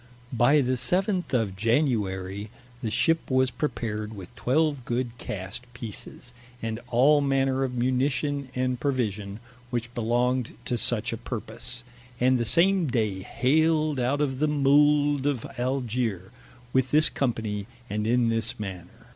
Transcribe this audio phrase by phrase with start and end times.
[0.33, 2.49] By the seventh of Januarie,
[2.81, 8.79] the ship was prepared with twelve good cast Pieces, and all manner of munition and
[8.79, 11.83] provision, which belonged to such a purpose,
[12.19, 16.31] and the same day haled out of the Mould of Algier,
[16.73, 19.07] with this company, and in this manner.